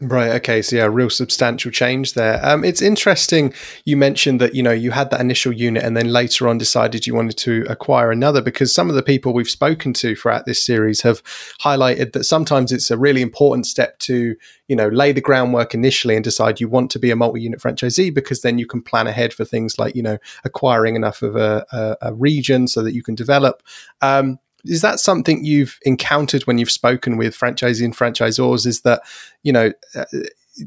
[0.02, 0.32] Right.
[0.32, 0.62] Okay.
[0.62, 2.46] So yeah, real substantial change there.
[2.46, 3.54] Um, it's interesting.
[3.86, 7.08] You mentioned that you know you had that initial unit, and then later on decided
[7.08, 10.62] you wanted to acquire another because some of the people we've spoken to throughout this
[10.62, 11.24] series have
[11.62, 14.36] highlighted that sometimes it's a really important step to
[14.68, 18.14] you know lay the groundwork initially and decide you want to be a multi-unit franchisee
[18.14, 21.66] because then you can plan ahead for things like you know acquiring enough of a,
[21.72, 23.64] a, a region so that you can develop.
[24.02, 28.66] Um, is that something you've encountered when you've spoken with franchisee and franchisors?
[28.66, 29.02] Is that
[29.44, 30.06] you know uh,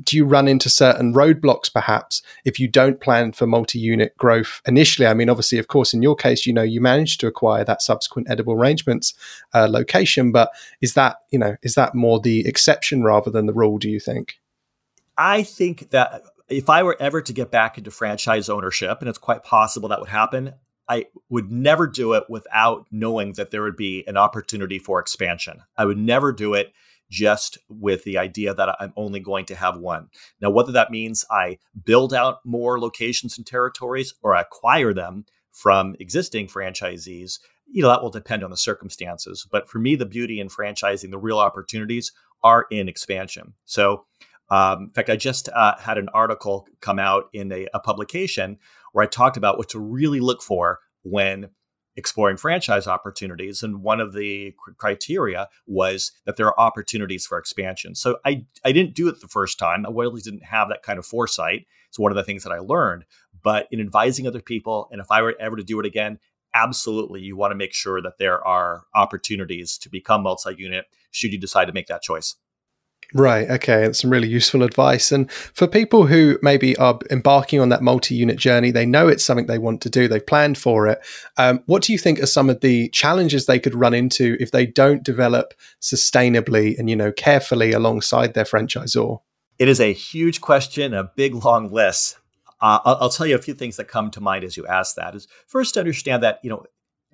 [0.03, 5.07] do you run into certain roadblocks perhaps if you don't plan for multi-unit growth initially
[5.07, 7.81] i mean obviously of course in your case you know you managed to acquire that
[7.81, 9.15] subsequent edible arrangements
[9.55, 13.53] uh, location but is that you know is that more the exception rather than the
[13.53, 14.39] rule do you think
[15.17, 19.19] i think that if i were ever to get back into franchise ownership and it's
[19.19, 20.53] quite possible that would happen
[20.89, 25.63] I would never do it without knowing that there would be an opportunity for expansion.
[25.77, 26.73] I would never do it
[27.11, 30.09] just with the idea that I'm only going to have one.
[30.41, 35.97] Now, whether that means I build out more locations and territories or acquire them from
[35.99, 37.39] existing franchisees,
[37.71, 39.47] you know, that will depend on the circumstances.
[39.51, 43.55] But for me, the beauty in franchising, the real opportunities are in expansion.
[43.65, 44.05] So,
[44.51, 48.59] um, in fact, I just uh, had an article come out in a, a publication
[48.93, 51.51] where I talked about what to really look for when
[51.97, 53.63] exploring franchise opportunities.
[53.63, 57.97] And one of the criteria was that there are opportunities for expansion.
[57.97, 59.85] So I, I didn't do it the first time.
[59.85, 61.67] I really didn't have that kind of foresight.
[61.89, 63.05] It's one of the things that I learned.
[63.43, 66.21] But in advising other people, and if I were ever to do it again,
[66.55, 71.33] absolutely, you want to make sure that there are opportunities to become multi unit should
[71.33, 72.37] you decide to make that choice.
[73.15, 73.49] Right.
[73.49, 73.83] Okay.
[73.83, 75.11] That's some really useful advice.
[75.13, 79.25] And for people who maybe are embarking on that multi unit journey, they know it's
[79.25, 81.01] something they want to do, they've planned for it.
[81.39, 84.51] Um, what do you think are some of the challenges they could run into if
[84.51, 89.21] they don't develop sustainably and, you know, carefully alongside their franchisor?
[89.59, 92.19] It is a huge question, a big, long list.
[92.61, 94.97] Uh, I'll, I'll tell you a few things that come to mind as you ask
[94.97, 95.15] that.
[95.15, 96.65] Is first understand that, you know,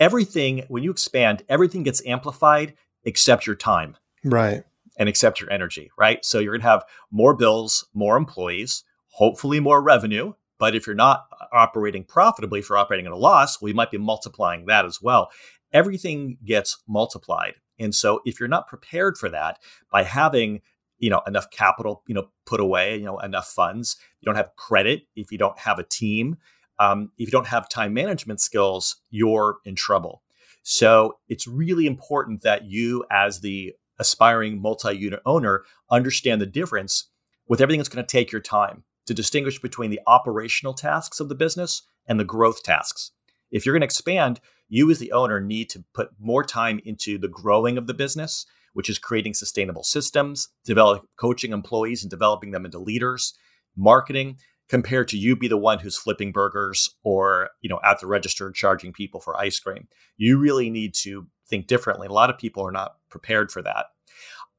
[0.00, 3.96] everything, when you expand, everything gets amplified except your time.
[4.24, 4.64] Right
[4.96, 6.24] and accept your energy, right?
[6.24, 10.35] So you're going to have more bills, more employees, hopefully more revenue.
[10.59, 13.98] But if you're not operating profitably, if you're operating at a loss, we might be
[13.98, 15.30] multiplying that as well.
[15.72, 17.54] Everything gets multiplied.
[17.78, 19.59] And so if you're not prepared for that
[19.90, 20.61] by having
[20.98, 24.54] you know enough capital you know put away you know enough funds you don't have
[24.57, 26.37] credit if you don't have a team
[26.78, 30.22] um, if you don't have time management skills you're in trouble
[30.62, 37.11] so it's really important that you as the aspiring multi-unit owner understand the difference
[37.48, 41.28] with everything that's going to take your time to distinguish between the operational tasks of
[41.28, 43.12] the business and the growth tasks.
[43.50, 47.18] If you're going to expand, you as the owner need to put more time into
[47.18, 52.50] the growing of the business, which is creating sustainable systems, developing coaching employees and developing
[52.50, 53.35] them into leaders,
[53.76, 58.07] marketing, compared to you be the one who's flipping burgers or you know at the
[58.07, 62.07] register charging people for ice cream you really need to think differently.
[62.07, 63.87] A lot of people are not prepared for that.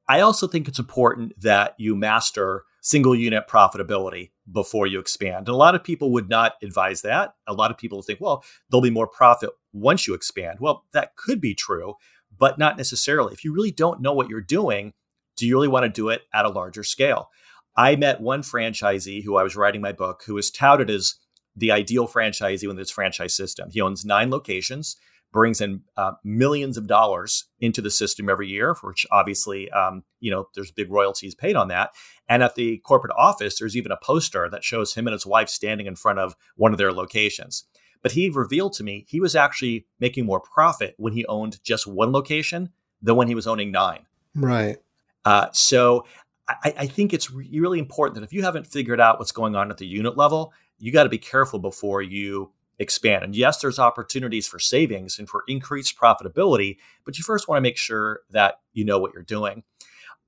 [0.08, 5.48] I also think it's important that you master single unit profitability before you expand.
[5.48, 7.34] And a lot of people would not advise that.
[7.48, 10.60] A lot of people think, well, there'll be more profit once you expand.
[10.60, 11.96] Well, that could be true,
[12.38, 13.34] but not necessarily.
[13.34, 14.94] If you really don't know what you're doing,
[15.36, 17.30] do you really want to do it at a larger scale?
[17.76, 21.16] I met one franchisee who I was writing my book who was touted as
[21.56, 23.70] the ideal franchisee with this franchise system.
[23.72, 24.96] He owns nine locations
[25.36, 30.32] brings in uh, millions of dollars into the system every year, which obviously, um, you
[30.32, 31.92] know, there's big royalties paid on that.
[32.30, 35.50] And at the corporate office, there's even a poster that shows him and his wife
[35.50, 37.66] standing in front of one of their locations.
[38.02, 41.86] But he revealed to me he was actually making more profit when he owned just
[41.86, 42.70] one location
[43.02, 44.06] than when he was owning nine.
[44.36, 44.78] Right.
[45.26, 46.06] Uh, so
[46.48, 49.72] I, I, think it's really important that if you haven't figured out what's going on
[49.72, 53.24] at the unit level, you got to be careful before you expand.
[53.24, 57.62] And yes, there's opportunities for savings and for increased profitability, but you first want to
[57.62, 59.64] make sure that you know what you're doing.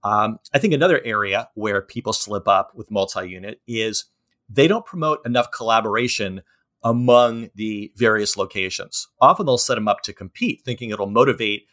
[0.03, 4.05] Um, I think another area where people slip up with multi unit is
[4.49, 6.41] they don't promote enough collaboration
[6.83, 9.07] among the various locations.
[9.19, 11.67] Often they'll set them up to compete, thinking it'll motivate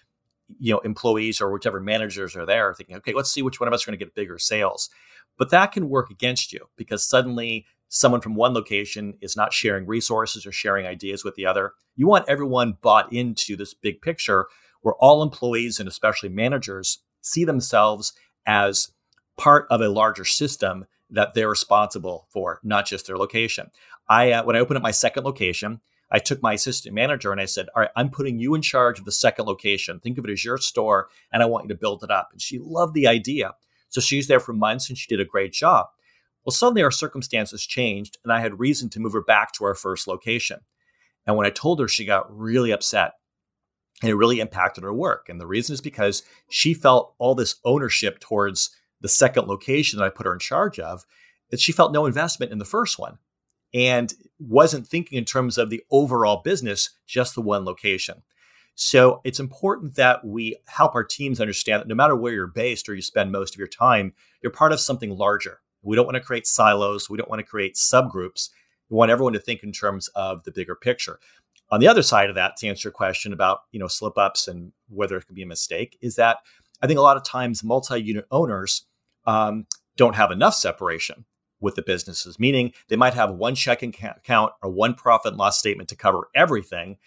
[0.59, 3.73] you know employees or whichever managers are there thinking okay let's see which one of
[3.73, 4.91] us are going to get bigger sales
[5.39, 9.87] but that can work against you because suddenly someone from one location is not sharing
[9.87, 11.75] resources or sharing ideas with the other.
[11.95, 14.47] You want everyone bought into this big picture
[14.81, 18.13] where all employees and especially managers see themselves
[18.47, 18.89] as
[19.39, 23.71] part of a larger system that they're responsible for, not just their location.
[24.09, 25.81] I uh, when I opened up my second location,
[26.11, 28.99] I took my assistant manager and I said, "All right, I'm putting you in charge
[28.99, 30.01] of the second location.
[30.01, 32.43] Think of it as your store, and I want you to build it up." And
[32.43, 33.53] she loved the idea.
[33.89, 35.87] So she's there for months, and she did a great job.
[36.45, 39.75] Well, suddenly our circumstances changed, and I had reason to move her back to our
[39.75, 40.61] first location.
[41.27, 43.13] And when I told her, she got really upset.
[44.03, 45.29] And it really impacted her work.
[45.29, 50.05] And the reason is because she felt all this ownership towards the second location that
[50.05, 51.07] I put her in charge of,
[51.51, 53.19] that she felt no investment in the first one
[53.73, 58.23] and wasn't thinking in terms of the overall business, just the one location.
[58.75, 62.89] So it's important that we help our teams understand that no matter where you're based
[62.89, 65.61] or you spend most of your time, you're part of something larger.
[65.85, 67.09] We don't want to create silos.
[67.09, 68.51] We don't want to create subgroups.
[68.89, 71.19] We want everyone to think in terms of the bigger picture.
[71.71, 74.49] On the other side of that, to answer your question about you know slip ups
[74.49, 76.39] and whether it could be a mistake, is that
[76.83, 78.87] I think a lot of times multi-unit owners
[79.27, 79.67] um,
[79.97, 81.25] don't have enough separation
[81.61, 85.59] with the businesses, meaning they might have one checking account or one profit and loss
[85.59, 86.99] statement to cover everything.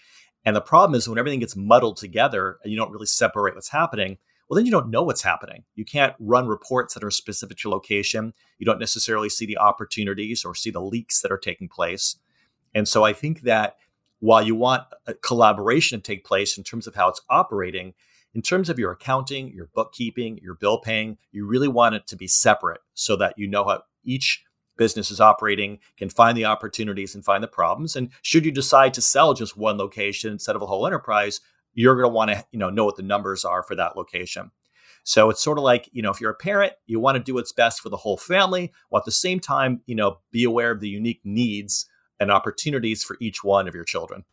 [0.45, 3.69] And the problem is when everything gets muddled together and you don't really separate what's
[3.69, 4.17] happening,
[4.49, 5.63] well, then you don't know what's happening.
[5.75, 8.33] You can't run reports that are specific to location.
[8.60, 12.17] You don't necessarily see the opportunities or see the leaks that are taking place.
[12.73, 13.75] And so I think that
[14.19, 17.93] while you want a collaboration to take place in terms of how it's operating,
[18.33, 22.15] in terms of your accounting, your bookkeeping, your bill paying, you really want it to
[22.15, 24.43] be separate so that you know how each
[24.77, 27.95] business is operating, can find the opportunities and find the problems.
[27.95, 31.41] And should you decide to sell just one location instead of a whole enterprise,
[31.77, 34.51] you're going to want to you know know what the numbers are for that location.
[35.03, 37.35] So it's sort of like, you know, if you're a parent, you want to do
[37.35, 40.71] what's best for the whole family, while at the same time, you know, be aware
[40.71, 41.85] of the unique needs
[42.19, 44.25] and opportunities for each one of your children.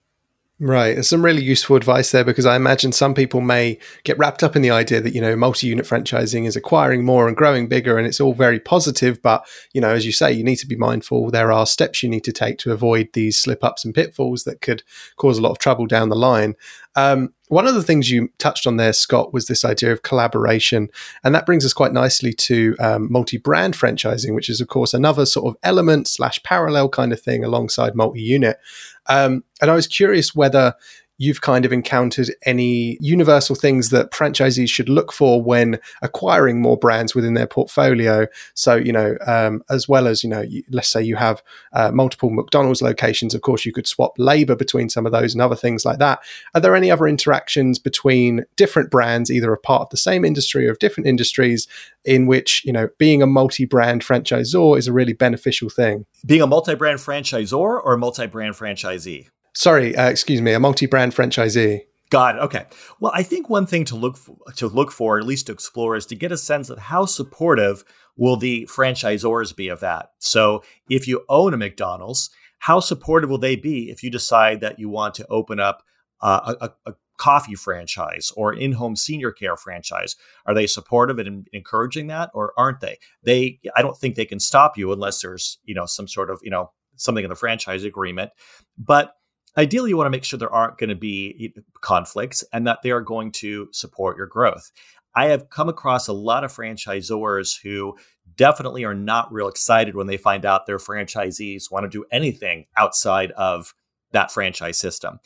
[0.61, 0.95] Right.
[0.95, 4.55] There's some really useful advice there because I imagine some people may get wrapped up
[4.55, 7.99] in the idea that, you know, multi unit franchising is acquiring more and growing bigger
[7.99, 9.21] and it's all very positive.
[9.21, 11.33] But, you know, as you say, you need to be mindful.
[11.33, 14.61] There are steps you need to take to avoid these slip ups and pitfalls that
[14.61, 14.85] could
[15.17, 16.55] cause a lot of trouble down the line.
[16.97, 20.89] Um, one of the things you touched on there, Scott, was this idea of collaboration.
[21.25, 24.95] And that brings us quite nicely to um, multi brand franchising, which is, of course,
[24.95, 28.59] another sort of element slash parallel kind of thing alongside multi unit.
[29.07, 30.75] Um, and I was curious whether
[31.19, 36.77] you've kind of encountered any universal things that franchisees should look for when acquiring more
[36.77, 38.27] brands within their portfolio.
[38.55, 42.31] So, you know, um, as well as, you know, let's say you have uh, multiple
[42.31, 45.85] McDonald's locations, of course, you could swap labor between some of those and other things
[45.85, 46.21] like that.
[46.55, 50.67] Are there any other interactions between different brands, either a part of the same industry
[50.67, 51.69] or of different industries,
[52.05, 56.07] in which, you know, being a multi brand franchisor is a really beneficial thing?
[56.27, 59.29] Being a multi brand franchisor or a multi brand franchisee?
[59.55, 61.83] Sorry, uh, excuse me, a multi-brand franchisee.
[62.11, 62.39] Got it.
[62.41, 62.67] Okay.
[63.01, 65.97] Well, I think one thing to look for, to look for, at least to explore,
[65.97, 67.85] is to get a sense of how supportive
[68.17, 70.11] will the franchisors be of that.
[70.19, 74.79] So, if you own a McDonald's, how supportive will they be if you decide that
[74.79, 75.83] you want to open up
[76.21, 80.17] uh, a, a, coffee franchise or in-home senior care franchise?
[80.47, 82.99] Are they supportive and encouraging that, or aren't they?
[83.23, 86.41] They, I don't think they can stop you unless there's you know some sort of
[86.43, 88.31] you know something in the franchise agreement,
[88.79, 89.15] but
[89.57, 92.91] ideally you want to make sure there aren't going to be conflicts and that they
[92.91, 94.71] are going to support your growth.
[95.15, 97.97] I have come across a lot of franchisors who
[98.37, 102.67] definitely are not real excited when they find out their franchisees want to do anything
[102.77, 103.75] outside of
[104.13, 105.21] that franchise system.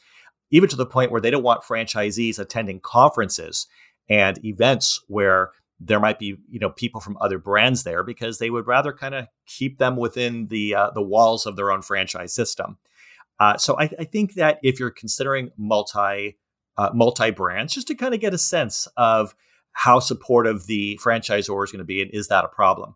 [0.50, 3.66] Even to the point where they don't want franchisees attending conferences
[4.08, 8.50] and events where there might be you know people from other brands there because they
[8.50, 12.32] would rather kind of keep them within the uh, the walls of their own franchise
[12.34, 12.78] system.
[13.40, 16.38] Uh, so I, I, think that if you're considering multi
[16.76, 19.34] uh, multi brands, just to kind of get a sense of
[19.72, 22.94] how supportive the franchisor is going to be, and is that a problem?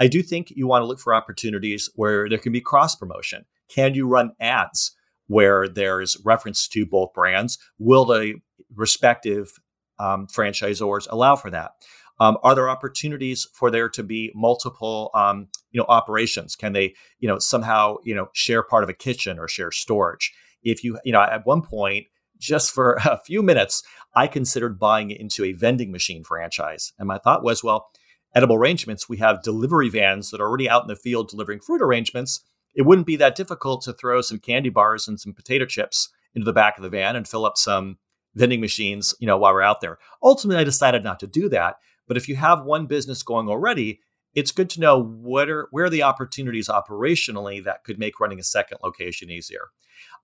[0.00, 3.44] I do think you want to look for opportunities where there can be cross promotion.
[3.68, 7.58] Can you run ads where there's reference to both brands?
[7.78, 8.34] Will the
[8.74, 9.52] respective
[9.98, 11.72] um, franchisors allow for that?
[12.20, 16.54] Um, are there opportunities for there to be multiple, um, you know, operations?
[16.54, 20.32] Can they, you know, somehow, you know, share part of a kitchen or share storage?
[20.62, 22.06] If you, you know, at one point,
[22.38, 23.82] just for a few minutes,
[24.14, 27.90] I considered buying into a vending machine franchise, and my thought was, well,
[28.34, 31.82] edible arrangements, we have delivery vans that are already out in the field delivering fruit
[31.82, 32.40] arrangements.
[32.74, 36.44] It wouldn't be that difficult to throw some candy bars and some potato chips into
[36.44, 37.98] the back of the van and fill up some
[38.34, 39.98] vending machines, you know, while we're out there.
[40.22, 41.76] Ultimately, I decided not to do that
[42.06, 44.00] but if you have one business going already,
[44.34, 48.40] it's good to know what are where are the opportunities operationally that could make running
[48.40, 49.68] a second location easier.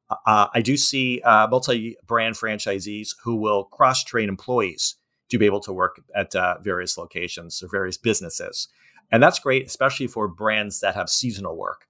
[0.08, 4.96] Uh, uh I do see uh, multi-brand franchisees who will cross-train employees
[5.30, 8.68] to be able to work at uh, various locations or various businesses,
[9.12, 11.86] and that's great, especially for brands that have seasonal work.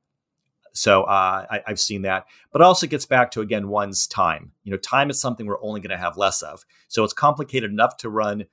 [0.73, 4.53] So uh, I, have seen that, but also gets back to again one's time.
[4.63, 6.65] You know, time is something we're only going to have less of.
[6.89, 8.45] So it's complicated enough to run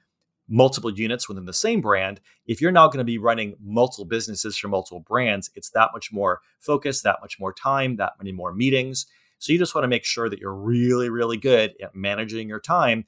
[0.49, 2.21] multiple units within the same brand.
[2.45, 6.11] If you're now going to be running multiple businesses for multiple brands, it's that much
[6.11, 9.05] more focus, that much more time, that many more meetings.
[9.39, 12.59] So you just want to make sure that you're really, really good at managing your
[12.59, 13.05] time.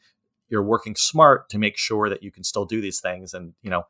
[0.50, 3.70] You're working smart to make sure that you can still do these things and, you
[3.70, 3.84] know,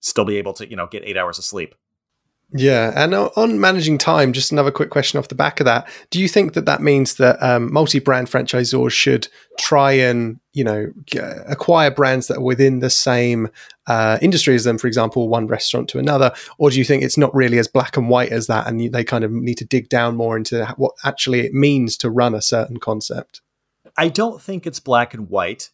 [0.00, 1.74] still be able to, you know, get eight hours of sleep.
[2.52, 6.20] Yeah, and on managing time, just another quick question off the back of that: Do
[6.20, 9.26] you think that that means that um, multi-brand franchisors should
[9.58, 10.92] try and you know
[11.46, 13.48] acquire brands that are within the same
[13.88, 17.18] uh, industry as them, for example, one restaurant to another, or do you think it's
[17.18, 19.88] not really as black and white as that, and they kind of need to dig
[19.88, 23.40] down more into what actually it means to run a certain concept?
[23.98, 25.70] I don't think it's black and white.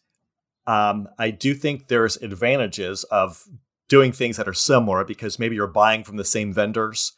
[0.65, 3.43] Um, I do think there's advantages of
[3.87, 7.13] doing things that are similar because maybe you're buying from the same vendors.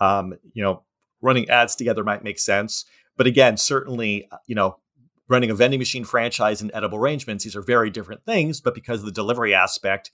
[0.00, 0.82] Um, you know,
[1.20, 2.84] running ads together might make sense.
[3.16, 4.78] But again, certainly, uh, you know,
[5.28, 8.60] running a vending machine franchise and edible arrangements, these are very different things.
[8.60, 10.10] But because of the delivery aspect,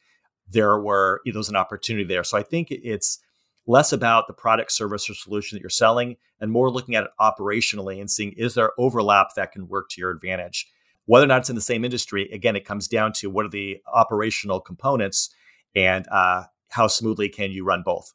[0.49, 2.25] there were, you know, there's an opportunity there.
[2.25, 3.19] So I think it's
[3.67, 7.11] less about the product, service, or solution that you're selling and more looking at it
[7.21, 10.67] operationally and seeing is there overlap that can work to your advantage.
[11.05, 13.51] Whether or not it's in the same industry, again, it comes down to what are
[13.51, 15.31] the operational components
[15.75, 18.13] and uh, how smoothly can you run both?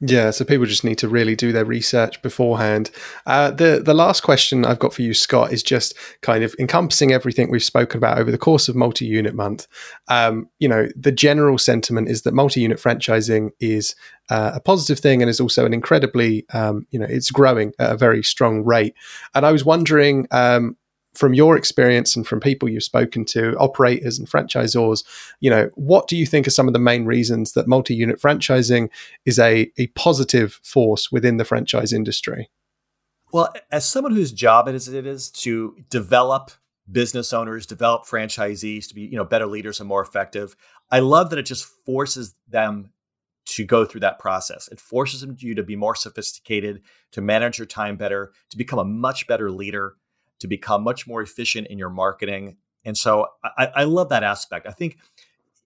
[0.00, 2.92] Yeah, so people just need to really do their research beforehand.
[3.26, 7.10] Uh, the the last question I've got for you, Scott, is just kind of encompassing
[7.12, 9.66] everything we've spoken about over the course of multi-unit month.
[10.06, 13.96] Um, you know, the general sentiment is that multi-unit franchising is
[14.30, 17.90] uh, a positive thing and is also an incredibly, um, you know, it's growing at
[17.90, 18.94] a very strong rate.
[19.34, 20.76] And I was wondering, um,
[21.18, 25.04] from your experience and from people you've spoken to, operators and franchisors,
[25.40, 28.88] you know, what do you think are some of the main reasons that multi-unit franchising
[29.26, 32.48] is a, a positive force within the franchise industry?
[33.32, 36.52] Well, as someone whose job it is it is to develop
[36.90, 40.54] business owners, develop franchisees to be, you know, better leaders and more effective,
[40.88, 42.92] I love that it just forces them
[43.46, 44.68] to go through that process.
[44.68, 48.84] It forces you to be more sophisticated, to manage your time better, to become a
[48.84, 49.96] much better leader
[50.40, 52.56] to become much more efficient in your marketing.
[52.84, 54.66] And so I, I love that aspect.
[54.66, 54.98] I think,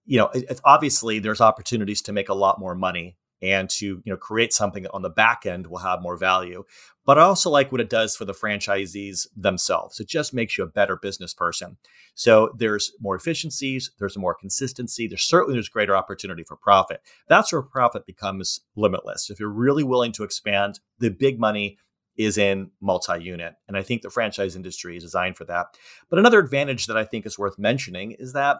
[0.05, 4.01] you know, it, obviously there's opportunities to make a lot more money and to you
[4.05, 6.63] know create something that on the back end will have more value.
[7.05, 9.99] But i also like what it does for the franchisees themselves.
[9.99, 11.77] It just makes you a better business person.
[12.15, 17.01] So there's more efficiencies there's more consistency there's certainly there's greater opportunity for profit.
[17.27, 19.29] That's where profit becomes limitless.
[19.29, 21.77] If you're really willing to expand the big money
[22.17, 25.67] is in multi-unit and i think the franchise industry is designed for that.
[26.09, 28.57] But another advantage that i think is worth mentioning is that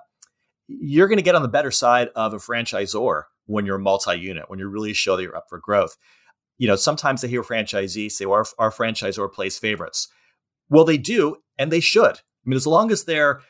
[0.68, 4.60] you're going to get on the better side of a franchisor when you're multi-unit when
[4.60, 5.98] you really show that you're up for growth.
[6.58, 10.08] You know sometimes i hear franchisees say well, our, our franchisor plays favorites.
[10.70, 12.18] Well they do and they should.
[12.18, 13.42] I mean as long as they're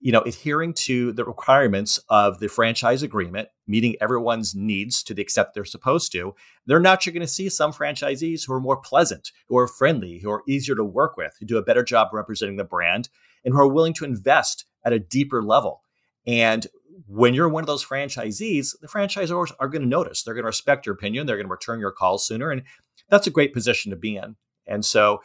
[0.00, 5.20] you know, adhering to the requirements of the franchise agreement, meeting everyone's needs to the
[5.20, 6.34] extent they're supposed to,
[6.66, 10.30] they're naturally going to see some franchisees who are more pleasant, who are friendly, who
[10.30, 13.10] are easier to work with, who do a better job representing the brand,
[13.44, 15.82] and who are willing to invest at a deeper level.
[16.26, 16.66] And
[17.06, 20.22] when you're one of those franchisees, the franchisors are going to notice.
[20.22, 21.26] They're going to respect your opinion.
[21.26, 22.50] They're going to return your calls sooner.
[22.50, 22.62] And
[23.10, 24.36] that's a great position to be in.
[24.66, 25.20] And so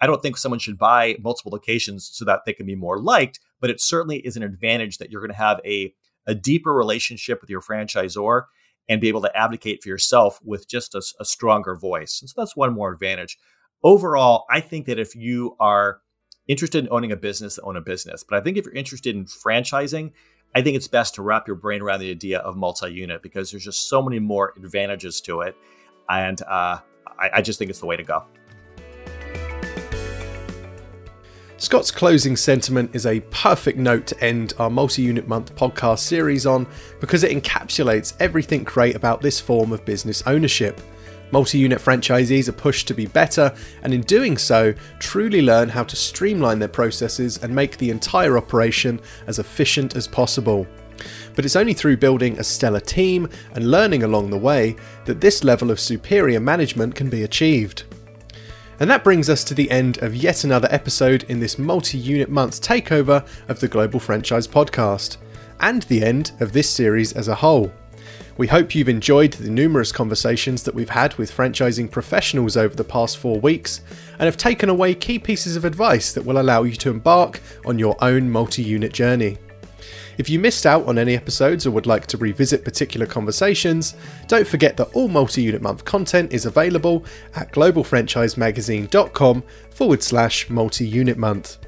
[0.00, 3.40] I don't think someone should buy multiple locations so that they can be more liked,
[3.64, 5.94] but it certainly is an advantage that you're going to have a,
[6.26, 8.42] a deeper relationship with your franchisor
[8.90, 12.20] and be able to advocate for yourself with just a, a stronger voice.
[12.20, 13.38] And so that's one more advantage.
[13.82, 16.02] Overall, I think that if you are
[16.46, 18.22] interested in owning a business, own a business.
[18.22, 20.12] But I think if you're interested in franchising,
[20.54, 23.64] I think it's best to wrap your brain around the idea of multi-unit because there's
[23.64, 25.56] just so many more advantages to it,
[26.10, 26.80] and uh,
[27.18, 28.24] I, I just think it's the way to go.
[31.64, 36.44] Scott's closing sentiment is a perfect note to end our multi unit month podcast series
[36.44, 36.66] on
[37.00, 40.78] because it encapsulates everything great about this form of business ownership.
[41.30, 43.50] Multi unit franchisees are pushed to be better,
[43.82, 48.36] and in doing so, truly learn how to streamline their processes and make the entire
[48.36, 50.66] operation as efficient as possible.
[51.34, 55.42] But it's only through building a stellar team and learning along the way that this
[55.42, 57.84] level of superior management can be achieved.
[58.80, 62.28] And that brings us to the end of yet another episode in this multi unit
[62.28, 65.18] month takeover of the Global Franchise Podcast,
[65.60, 67.72] and the end of this series as a whole.
[68.36, 72.82] We hope you've enjoyed the numerous conversations that we've had with franchising professionals over the
[72.82, 73.80] past four weeks
[74.14, 77.78] and have taken away key pieces of advice that will allow you to embark on
[77.78, 79.38] your own multi unit journey.
[80.16, 83.94] If you missed out on any episodes or would like to revisit particular conversations,
[84.28, 87.04] don't forget that all multi unit month content is available
[87.34, 91.58] at globalfranchisemagazine.com forward slash multi unit month.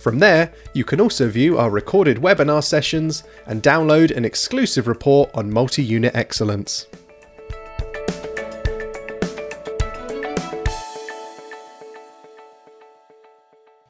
[0.00, 5.30] From there, you can also view our recorded webinar sessions and download an exclusive report
[5.34, 6.86] on multi unit excellence.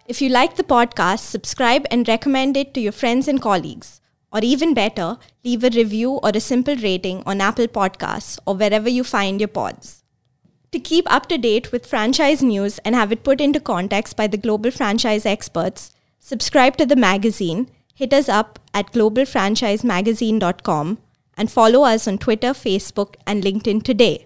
[0.07, 4.02] If you like the podcast, subscribe and recommend it to your friends and colleagues.
[4.33, 8.89] Or even better, leave a review or a simple rating on Apple Podcasts or wherever
[8.89, 10.03] you find your pods.
[10.73, 14.27] To keep up to date with franchise news and have it put into context by
[14.27, 20.99] the global franchise experts, subscribe to the magazine, hit us up at globalfranchisemagazine.com,
[21.37, 24.25] and follow us on Twitter, Facebook, and LinkedIn today.